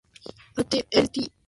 [0.57, 1.31] Allen Ltd.